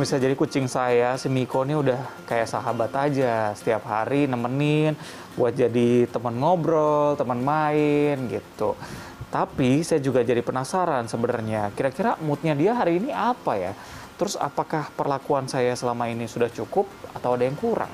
[0.00, 3.52] pemirsa, jadi kucing saya, si Miko ini udah kayak sahabat aja.
[3.52, 4.96] Setiap hari nemenin
[5.36, 8.80] buat jadi teman ngobrol, teman main gitu.
[9.28, 13.72] Tapi saya juga jadi penasaran sebenarnya, kira-kira moodnya dia hari ini apa ya?
[14.16, 17.92] Terus apakah perlakuan saya selama ini sudah cukup atau ada yang kurang?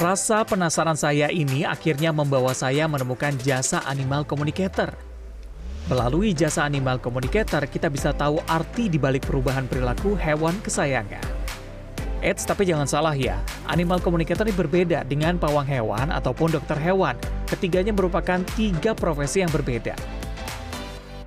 [0.00, 5.09] Rasa penasaran saya ini akhirnya membawa saya menemukan jasa animal communicator.
[5.90, 11.18] Melalui jasa animal communicator, kita bisa tahu arti di balik perubahan perilaku hewan kesayangan.
[12.22, 17.18] Eits, tapi jangan salah ya, animal communicator ini berbeda dengan pawang hewan ataupun dokter hewan.
[17.50, 19.98] Ketiganya merupakan tiga profesi yang berbeda.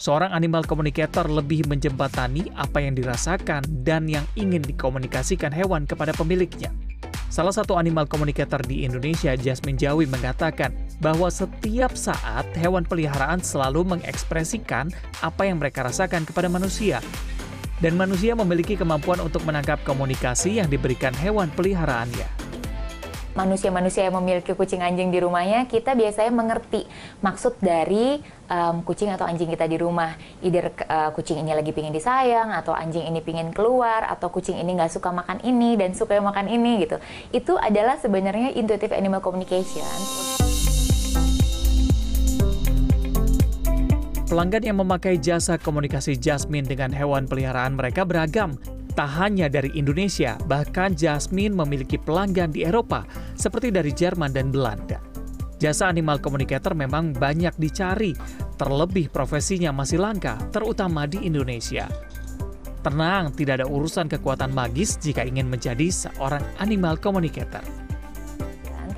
[0.00, 6.72] Seorang animal communicator lebih menjembatani apa yang dirasakan dan yang ingin dikomunikasikan hewan kepada pemiliknya.
[7.26, 10.70] Salah satu animal communicator di Indonesia, Jasmine Jawi, mengatakan
[11.02, 17.02] bahwa setiap saat hewan peliharaan selalu mengekspresikan apa yang mereka rasakan kepada manusia.
[17.82, 22.45] Dan manusia memiliki kemampuan untuk menangkap komunikasi yang diberikan hewan peliharaannya
[23.36, 26.88] manusia-manusia yang memiliki kucing anjing di rumahnya, kita biasanya mengerti
[27.20, 30.16] maksud dari um, kucing atau anjing kita di rumah.
[30.40, 34.72] Either uh, kucing ini lagi pingin disayang, atau anjing ini pingin keluar, atau kucing ini
[34.74, 36.96] nggak suka makan ini dan suka makan ini gitu.
[37.30, 39.84] Itu adalah sebenarnya intuitive animal communication.
[44.26, 48.58] Pelanggan yang memakai jasa komunikasi Jasmine dengan hewan peliharaan mereka beragam,
[48.96, 53.04] Tak hanya dari Indonesia, bahkan Jasmine memiliki pelanggan di Eropa,
[53.36, 54.96] seperti dari Jerman dan Belanda.
[55.60, 58.16] Jasa animal communicator memang banyak dicari,
[58.56, 61.84] terlebih profesinya masih langka, terutama di Indonesia.
[62.80, 67.60] Tenang, tidak ada urusan kekuatan magis jika ingin menjadi seorang animal communicator.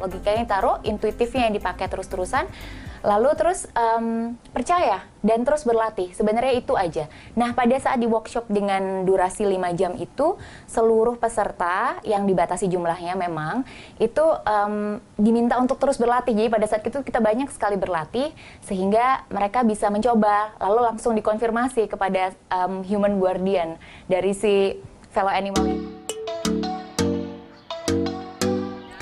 [0.00, 2.48] Logikanya taruh, intuitifnya yang dipakai terus-terusan,
[3.02, 6.10] lalu terus um, percaya dan terus berlatih.
[6.14, 7.06] Sebenarnya itu aja.
[7.38, 13.14] Nah, pada saat di workshop dengan durasi 5 jam itu, seluruh peserta yang dibatasi jumlahnya
[13.14, 13.62] memang
[13.98, 16.34] itu um, diminta untuk terus berlatih.
[16.34, 18.30] Jadi pada saat itu kita banyak sekali berlatih
[18.62, 24.78] sehingga mereka bisa mencoba lalu langsung dikonfirmasi kepada um, human guardian dari si
[25.12, 25.91] fellow animal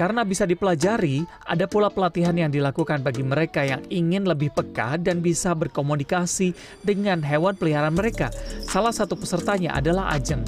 [0.00, 5.20] Karena bisa dipelajari, ada pula pelatihan yang dilakukan bagi mereka yang ingin lebih peka dan
[5.20, 8.32] bisa berkomunikasi dengan hewan peliharaan mereka.
[8.64, 10.40] Salah satu pesertanya adalah Ajeng.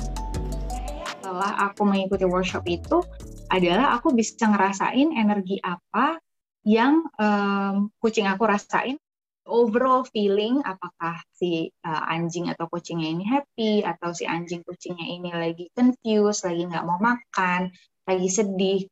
[1.05, 3.05] Setelah aku mengikuti workshop itu,
[3.53, 6.17] adalah aku bisa ngerasain energi apa
[6.65, 8.97] yang um, kucing aku rasain
[9.45, 15.29] overall feeling apakah si uh, anjing atau kucingnya ini happy atau si anjing kucingnya ini
[15.29, 17.69] lagi confused, lagi nggak mau makan,
[18.09, 18.89] lagi sedih.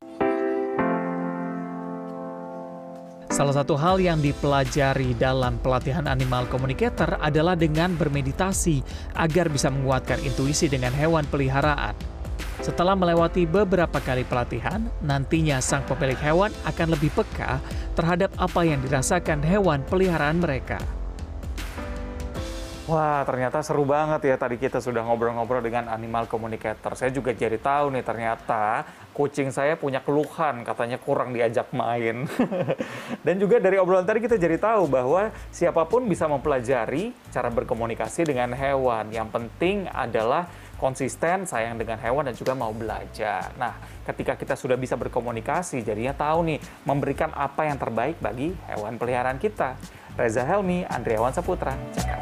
[3.41, 8.85] Salah satu hal yang dipelajari dalam pelatihan animal communicator adalah dengan bermeditasi
[9.17, 11.97] agar bisa menguatkan intuisi dengan hewan peliharaan.
[12.61, 17.65] Setelah melewati beberapa kali pelatihan, nantinya sang pemilik hewan akan lebih peka
[17.97, 21.00] terhadap apa yang dirasakan hewan peliharaan mereka.
[22.91, 24.35] Wah, ternyata seru banget ya.
[24.35, 26.99] Tadi kita sudah ngobrol-ngobrol dengan animal communicator.
[26.99, 28.83] Saya juga jadi tahu nih ternyata
[29.15, 32.27] kucing saya punya keluhan, katanya kurang diajak main.
[33.27, 38.27] Dan juga dari obrolan tadi kita jadi tahu bahwa siapa pun bisa mempelajari cara berkomunikasi
[38.27, 39.15] dengan hewan.
[39.15, 40.51] Yang penting adalah
[40.83, 43.53] konsisten, sayang dengan hewan dan juga mau belajar.
[43.61, 46.59] Nah, ketika kita sudah bisa berkomunikasi, jadinya tahu nih
[46.89, 49.79] memberikan apa yang terbaik bagi hewan peliharaan kita.
[50.17, 52.20] Reza Helmi, Andriawan Saputra, Jakarta.